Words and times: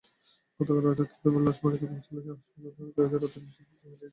গতকাল 0.59 0.77
রাতে 0.85 1.03
তাঁর 1.21 1.33
লাশ 1.45 1.57
বাড়িতে 1.63 1.85
পৌঁছালে 1.85 2.19
স্বজনদের 2.45 3.01
আহাজারিতে 3.01 3.19
রাতের 3.23 3.41
নিস্তব্ধতা 3.43 3.75
মিলিয়ে 3.81 3.99
যায়। 3.99 4.09